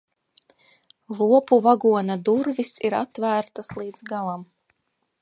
[1.19, 4.47] Lopu vagona durvis ir atvērtas līdz galam.